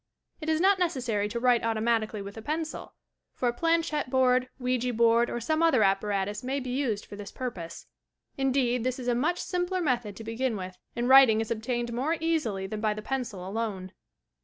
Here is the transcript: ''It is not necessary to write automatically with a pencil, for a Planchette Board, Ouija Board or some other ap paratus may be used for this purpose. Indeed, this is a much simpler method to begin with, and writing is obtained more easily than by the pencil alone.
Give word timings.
''It 0.41 0.49
is 0.49 0.59
not 0.59 0.79
necessary 0.79 1.29
to 1.29 1.39
write 1.39 1.63
automatically 1.63 2.23
with 2.23 2.35
a 2.35 2.41
pencil, 2.41 2.95
for 3.35 3.47
a 3.49 3.53
Planchette 3.53 4.09
Board, 4.09 4.49
Ouija 4.57 4.91
Board 4.91 5.29
or 5.29 5.39
some 5.39 5.61
other 5.61 5.83
ap 5.83 6.01
paratus 6.01 6.43
may 6.43 6.59
be 6.59 6.71
used 6.71 7.05
for 7.05 7.15
this 7.15 7.31
purpose. 7.31 7.85
Indeed, 8.35 8.83
this 8.83 8.97
is 8.97 9.07
a 9.07 9.13
much 9.13 9.37
simpler 9.37 9.79
method 9.79 10.15
to 10.15 10.23
begin 10.23 10.57
with, 10.57 10.75
and 10.95 11.07
writing 11.07 11.39
is 11.39 11.51
obtained 11.51 11.93
more 11.93 12.17
easily 12.19 12.65
than 12.65 12.81
by 12.81 12.95
the 12.95 13.03
pencil 13.03 13.47
alone. 13.47 13.91